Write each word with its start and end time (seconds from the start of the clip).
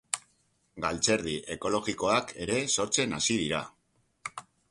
Galtzerdi 0.85 1.33
ekologikoak 1.57 2.33
ere 2.47 2.57
sortzen 2.77 3.15
hasi 3.21 3.37
dira. 3.43 3.61